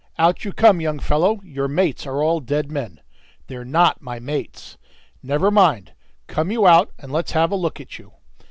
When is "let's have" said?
7.11-7.51